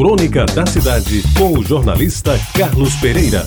Crônica 0.00 0.46
da 0.46 0.64
Cidade, 0.64 1.22
com 1.36 1.58
o 1.58 1.62
jornalista 1.62 2.32
Carlos 2.56 2.94
Pereira. 2.96 3.44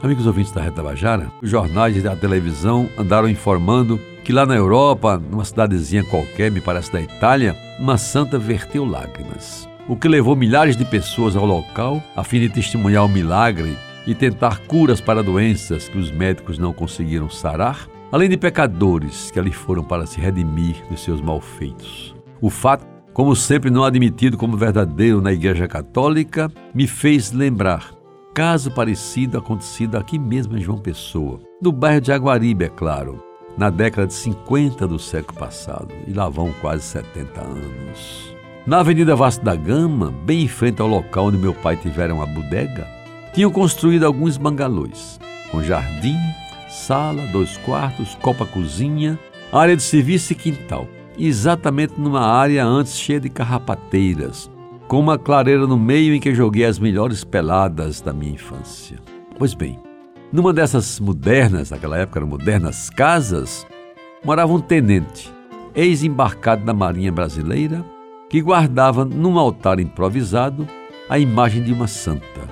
Amigos 0.00 0.28
ouvintes 0.28 0.52
da 0.52 0.62
Reta 0.62 0.80
Bajara, 0.80 1.26
os 1.42 1.50
jornais 1.50 2.00
da 2.00 2.14
televisão 2.14 2.88
andaram 2.96 3.28
informando 3.28 3.98
que 4.22 4.32
lá 4.32 4.46
na 4.46 4.54
Europa, 4.54 5.20
numa 5.28 5.44
cidadezinha 5.44 6.04
qualquer, 6.04 6.52
me 6.52 6.60
parece 6.60 6.92
da 6.92 7.00
Itália, 7.00 7.56
uma 7.80 7.98
santa 7.98 8.38
verteu 8.38 8.84
lágrimas. 8.84 9.68
O 9.88 9.96
que 9.96 10.06
levou 10.06 10.36
milhares 10.36 10.76
de 10.76 10.84
pessoas 10.84 11.34
ao 11.34 11.44
local 11.44 12.00
a 12.14 12.22
fim 12.22 12.38
de 12.38 12.48
testemunhar 12.48 13.04
o 13.04 13.08
milagre 13.08 13.76
e 14.06 14.14
tentar 14.14 14.60
curas 14.68 15.00
para 15.00 15.20
doenças 15.20 15.88
que 15.88 15.98
os 15.98 16.12
médicos 16.12 16.58
não 16.58 16.72
conseguiram 16.72 17.28
sarar 17.28 17.88
além 18.12 18.28
de 18.28 18.36
pecadores 18.36 19.30
que 19.30 19.40
ali 19.40 19.50
foram 19.50 19.82
para 19.82 20.04
se 20.04 20.20
redimir 20.20 20.84
dos 20.90 21.02
seus 21.02 21.22
malfeitos. 21.22 22.14
O 22.42 22.50
fato, 22.50 22.86
como 23.14 23.34
sempre 23.34 23.70
não 23.70 23.84
admitido 23.84 24.36
como 24.36 24.56
verdadeiro 24.56 25.22
na 25.22 25.32
Igreja 25.32 25.66
Católica, 25.66 26.52
me 26.74 26.86
fez 26.86 27.32
lembrar 27.32 27.90
caso 28.34 28.70
parecido 28.70 29.38
acontecido 29.38 29.96
aqui 29.96 30.18
mesmo 30.18 30.56
em 30.56 30.60
João 30.60 30.78
Pessoa, 30.78 31.40
no 31.60 31.72
bairro 31.72 32.00
de 32.00 32.12
Aguaribe, 32.12 32.64
é 32.64 32.68
claro, 32.68 33.22
na 33.58 33.68
década 33.68 34.06
de 34.06 34.14
50 34.14 34.86
do 34.86 34.98
século 34.98 35.38
passado, 35.38 35.92
e 36.06 36.12
lá 36.12 36.28
vão 36.28 36.52
quase 36.60 36.82
70 36.82 37.40
anos. 37.40 38.34
Na 38.66 38.80
Avenida 38.80 39.14
Vasco 39.14 39.44
da 39.44 39.54
Gama, 39.54 40.14
bem 40.24 40.44
em 40.44 40.48
frente 40.48 40.80
ao 40.80 40.88
local 40.88 41.26
onde 41.26 41.36
meu 41.36 41.52
pai 41.52 41.76
tivera 41.76 42.14
uma 42.14 42.26
bodega, 42.26 42.86
tinham 43.34 43.50
construído 43.50 44.04
alguns 44.04 44.38
bangalôs, 44.38 45.20
com 45.50 45.62
jardim 45.62 46.16
sala, 46.72 47.26
dois 47.26 47.56
quartos, 47.58 48.14
copa-cozinha, 48.16 49.18
área 49.52 49.76
de 49.76 49.82
serviço 49.82 50.32
e 50.32 50.36
quintal. 50.36 50.88
Exatamente 51.18 52.00
numa 52.00 52.26
área 52.26 52.64
antes 52.64 52.98
cheia 52.98 53.20
de 53.20 53.28
carrapateiras, 53.28 54.50
com 54.88 54.98
uma 54.98 55.18
clareira 55.18 55.66
no 55.66 55.78
meio 55.78 56.14
em 56.14 56.20
que 56.20 56.34
joguei 56.34 56.64
as 56.64 56.78
melhores 56.78 57.22
peladas 57.22 58.00
da 58.00 58.12
minha 58.12 58.32
infância. 58.32 58.98
Pois 59.38 59.52
bem, 59.52 59.78
numa 60.32 60.52
dessas 60.52 60.98
modernas, 60.98 61.70
naquela 61.70 61.98
época 61.98 62.18
eram 62.18 62.28
modernas 62.28 62.88
casas, 62.88 63.66
morava 64.24 64.52
um 64.52 64.60
tenente, 64.60 65.30
ex-embarcado 65.74 66.64
da 66.64 66.72
Marinha 66.72 67.12
Brasileira, 67.12 67.84
que 68.30 68.40
guardava 68.40 69.04
num 69.04 69.38
altar 69.38 69.78
improvisado 69.78 70.66
a 71.08 71.18
imagem 71.18 71.62
de 71.62 71.72
uma 71.72 71.86
santa. 71.86 72.51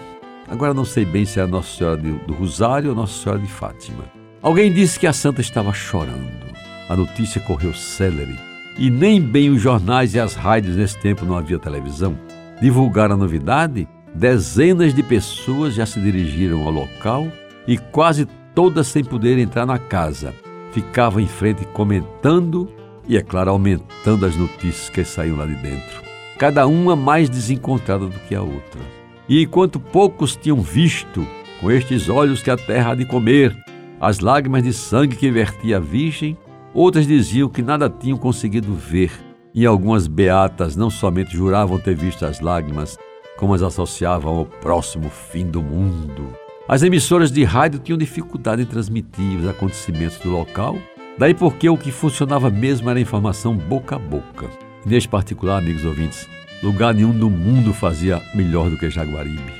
Agora 0.51 0.75
não 0.75 0.84
sei 0.84 1.05
bem 1.05 1.25
se 1.25 1.39
era 1.39 1.47
Nossa 1.47 1.77
Senhora 1.77 1.97
do 1.97 2.34
Rosário 2.34 2.91
ou 2.91 2.97
Nossa 2.97 3.23
Senhora 3.23 3.41
de 3.41 3.47
Fátima. 3.47 4.05
Alguém 4.43 4.73
disse 4.73 4.98
que 4.98 5.06
a 5.06 5.12
santa 5.12 5.41
estava 5.41 5.73
chorando. 5.73 6.51
A 6.89 6.97
notícia 6.97 7.41
correu 7.41 7.73
célere 7.73 8.37
e 8.77 8.91
nem 8.91 9.21
bem 9.21 9.48
os 9.48 9.62
jornais 9.62 10.12
e 10.12 10.19
as 10.19 10.34
rádios 10.34 10.75
nesse 10.75 10.98
tempo 10.98 11.25
não 11.25 11.37
havia 11.37 11.56
televisão. 11.56 12.19
Divulgaram 12.61 13.15
a 13.15 13.19
novidade, 13.19 13.87
dezenas 14.12 14.93
de 14.93 15.05
pessoas 15.05 15.75
já 15.75 15.87
se 15.87 16.01
dirigiram 16.01 16.65
ao 16.65 16.73
local 16.73 17.28
e 17.65 17.78
quase 17.78 18.27
todas 18.53 18.89
sem 18.89 19.05
poder 19.05 19.39
entrar 19.39 19.65
na 19.65 19.78
casa. 19.78 20.34
Ficavam 20.73 21.21
em 21.21 21.28
frente 21.28 21.65
comentando 21.67 22.69
e, 23.06 23.17
é 23.17 23.23
claro, 23.23 23.51
aumentando 23.51 24.27
as 24.27 24.34
notícias 24.34 24.91
que 24.91 25.05
saíam 25.05 25.37
lá 25.37 25.47
de 25.47 25.55
dentro. 25.55 26.03
Cada 26.37 26.67
uma 26.67 26.97
mais 26.97 27.31
desencontrada 27.31 28.06
do 28.06 28.19
que 28.21 28.34
a 28.34 28.43
outra. 28.43 29.00
E 29.31 29.45
enquanto 29.45 29.78
poucos 29.78 30.34
tinham 30.34 30.61
visto, 30.61 31.25
com 31.61 31.70
estes 31.70 32.09
olhos 32.09 32.42
que 32.42 32.50
a 32.50 32.56
terra 32.56 32.91
há 32.91 32.95
de 32.97 33.05
comer, 33.05 33.56
as 34.00 34.19
lágrimas 34.19 34.64
de 34.64 34.72
sangue 34.72 35.14
que 35.14 35.31
vertia 35.31 35.77
a 35.77 35.81
Virgem, 35.81 36.37
outras 36.75 37.06
diziam 37.06 37.48
que 37.48 37.62
nada 37.62 37.89
tinham 37.89 38.19
conseguido 38.19 38.75
ver, 38.75 39.12
e 39.55 39.64
algumas 39.64 40.09
beatas 40.09 40.75
não 40.75 40.91
somente 40.91 41.31
juravam 41.37 41.78
ter 41.78 41.95
visto 41.95 42.27
as 42.27 42.41
lágrimas, 42.41 42.98
como 43.37 43.55
as 43.55 43.62
associavam 43.62 44.37
ao 44.37 44.47
próximo 44.47 45.09
fim 45.09 45.47
do 45.47 45.62
mundo. 45.62 46.34
As 46.69 46.82
emissoras 46.82 47.31
de 47.31 47.44
rádio 47.44 47.78
tinham 47.78 47.97
dificuldade 47.99 48.62
em 48.62 48.66
transmitir 48.66 49.38
os 49.38 49.47
acontecimentos 49.47 50.19
do 50.19 50.31
local, 50.31 50.76
daí 51.16 51.34
porque 51.34 51.69
o 51.71 51.78
que 51.78 51.93
funcionava 51.93 52.50
mesmo 52.50 52.91
era 52.91 52.99
a 52.99 53.03
informação 53.03 53.56
boca 53.56 53.94
a 53.94 53.99
boca. 54.00 54.69
Neste 54.85 55.09
particular, 55.09 55.59
amigos 55.59 55.85
ouvintes, 55.85 56.29
lugar 56.63 56.95
nenhum 56.95 57.13
do 57.13 57.31
mundo 57.31 57.73
fazia 57.73 58.21
melhor 58.35 58.71
do 58.71 58.77
que 58.77 58.91
Jaguaribe. 58.91 59.53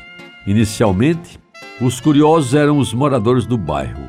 Inicialmente, 0.47 1.39
os 1.81 2.01
curiosos 2.01 2.55
eram 2.55 2.79
os 2.79 2.93
moradores 2.93 3.47
do 3.47 3.57
bairro, 3.57 4.03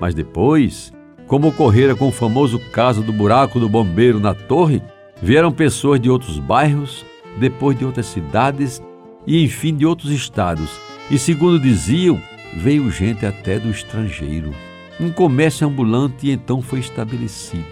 mas 0.00 0.14
depois, 0.14 0.92
como 1.26 1.48
ocorrera 1.48 1.94
com 1.94 2.08
o 2.08 2.12
famoso 2.12 2.58
caso 2.70 3.02
do 3.02 3.12
buraco 3.12 3.58
do 3.58 3.68
bombeiro 3.68 4.20
na 4.20 4.34
torre, 4.34 4.82
vieram 5.20 5.50
pessoas 5.50 6.00
de 6.00 6.08
outros 6.08 6.38
bairros, 6.38 7.04
depois 7.38 7.78
de 7.78 7.84
outras 7.84 8.06
cidades 8.06 8.80
e 9.26 9.42
enfim 9.42 9.74
de 9.74 9.84
outros 9.84 10.10
estados, 10.12 10.70
e 11.10 11.18
segundo 11.18 11.58
diziam, 11.58 12.20
veio 12.56 12.90
gente 12.90 13.26
até 13.26 13.58
do 13.58 13.70
estrangeiro. 13.70 14.54
Um 15.00 15.10
comércio 15.10 15.66
ambulante 15.66 16.30
então 16.30 16.62
foi 16.62 16.78
estabelecido, 16.78 17.64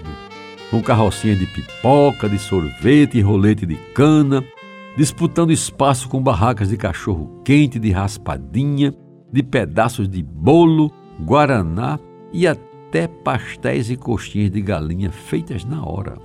com 0.71 0.83
carrocinhas 0.83 1.39
de 1.39 1.47
pipoca, 1.47 2.29
de 2.29 2.39
sorvete 2.39 3.19
e 3.19 3.21
rolete 3.21 3.67
de 3.67 3.77
cana, 3.95 4.45
disputando 4.97 5.53
espaço 5.53 6.09
com 6.09 6.23
barracas 6.23 6.69
de 6.69 6.77
cachorro 6.77 7.41
quente, 7.45 7.79
de 7.79 7.91
raspadinha, 7.91 8.95
de 9.33 9.43
pedaços 9.43 10.09
de 10.09 10.23
bolo, 10.23 10.91
guaraná 11.21 11.99
e 12.33 12.47
até 12.47 13.07
pastéis 13.09 13.91
e 13.91 13.97
coxinhas 13.97 14.51
de 14.51 14.61
galinha 14.61 15.11
feitas 15.11 15.65
na 15.65 15.85
hora. 15.85 16.17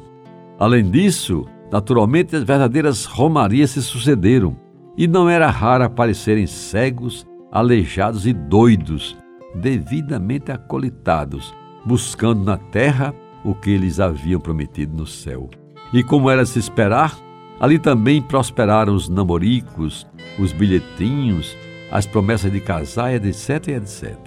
Além 0.60 0.90
disso, 0.90 1.46
naturalmente 1.72 2.36
as 2.36 2.44
verdadeiras 2.44 3.06
romarias 3.06 3.72
se 3.72 3.82
sucederam, 3.82 4.56
e 4.98 5.08
não 5.08 5.30
era 5.30 5.50
raro 5.50 5.86
aparecerem 5.86 6.46
cegos, 6.46 7.26
aleijados 7.52 8.28
e 8.28 8.34
doidos, 8.34 9.16
devidamente 9.56 10.52
acolitados, 10.52 11.54
buscando 11.86 12.44
na 12.44 12.58
terra 12.58 13.16
o 13.44 13.54
que 13.54 13.72
eles 13.72 14.00
haviam 14.00 14.40
prometido 14.40 14.96
no 14.96 15.08
céu. 15.08 15.50
E 15.94 16.04
como 16.04 16.30
era 16.30 16.46
se 16.46 16.60
esperar, 16.60 17.18
ali 17.60 17.80
também 17.80 18.22
prosperaram 18.22 18.94
os 18.94 19.10
namoricos, 19.10 20.08
os 20.38 20.52
bilhetinhos, 20.52 21.58
as 21.92 22.06
promessas 22.06 22.52
de 22.52 22.60
casar, 22.60 23.14
etc, 23.14 23.70
etc. 23.70 24.18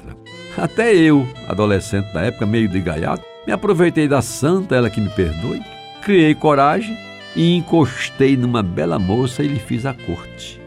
Até 0.56 0.94
eu, 0.94 1.26
adolescente 1.48 2.12
da 2.12 2.22
época, 2.22 2.44
meio 2.44 2.68
de 2.68 2.80
gaiato, 2.80 3.24
me 3.46 3.52
aproveitei 3.52 4.06
da 4.06 4.20
santa, 4.20 4.74
ela 4.74 4.90
que 4.90 5.00
me 5.00 5.08
perdoe, 5.10 5.62
criei 6.02 6.34
coragem 6.34 6.96
e 7.34 7.54
encostei 7.54 8.36
numa 8.36 8.62
bela 8.62 8.98
moça 8.98 9.42
e 9.42 9.48
lhe 9.48 9.58
fiz 9.58 9.86
a 9.86 9.94
corte. 9.94 10.60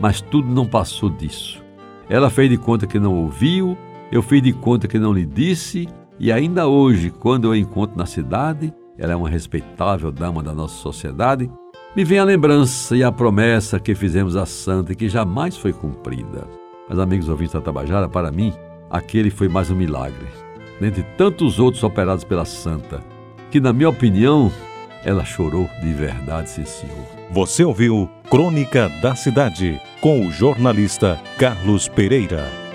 Mas 0.00 0.20
tudo 0.20 0.48
não 0.48 0.66
passou 0.66 1.10
disso. 1.10 1.62
Ela 2.08 2.30
fez 2.30 2.50
de 2.50 2.56
conta 2.56 2.86
que 2.86 2.98
não 2.98 3.14
ouviu, 3.14 3.78
eu 4.10 4.22
fiz 4.22 4.42
de 4.42 4.52
conta 4.52 4.88
que 4.88 4.98
não 4.98 5.12
lhe 5.12 5.24
disse, 5.24 5.88
e 6.20 6.30
ainda 6.30 6.68
hoje, 6.68 7.08
quando 7.08 7.46
eu 7.46 7.52
a 7.52 7.56
encontro 7.56 7.96
na 7.96 8.04
cidade, 8.04 8.70
ela 8.98 9.14
é 9.14 9.16
uma 9.16 9.30
respeitável 9.30 10.12
dama 10.12 10.42
da 10.42 10.52
nossa 10.52 10.74
sociedade, 10.74 11.50
me 11.96 12.04
vem 12.04 12.18
a 12.18 12.24
lembrança 12.24 12.94
e 12.94 13.02
a 13.02 13.10
promessa 13.10 13.80
que 13.80 13.94
fizemos 13.94 14.36
à 14.36 14.44
santa 14.44 14.92
e 14.92 14.96
que 14.96 15.08
jamais 15.08 15.56
foi 15.56 15.72
cumprida. 15.72 16.46
Mas, 16.86 16.98
amigos 16.98 17.26
ouvintes 17.30 17.54
da 17.54 17.62
Tabajara, 17.62 18.06
para 18.06 18.30
mim, 18.30 18.52
aquele 18.90 19.30
foi 19.30 19.48
mais 19.48 19.70
um 19.70 19.74
milagre, 19.74 20.26
dentre 20.78 21.02
tantos 21.16 21.58
outros 21.58 21.82
operados 21.82 22.22
pela 22.22 22.44
santa, 22.44 23.00
que, 23.50 23.58
na 23.58 23.72
minha 23.72 23.88
opinião, 23.88 24.52
ela 25.02 25.24
chorou 25.24 25.70
de 25.82 25.92
verdade, 25.94 26.50
sim, 26.50 26.66
senhor. 26.66 27.06
Você 27.30 27.64
ouviu 27.64 28.10
Crônica 28.28 28.90
da 29.00 29.14
Cidade, 29.14 29.80
com 30.02 30.26
o 30.26 30.30
jornalista 30.30 31.18
Carlos 31.38 31.88
Pereira. 31.88 32.69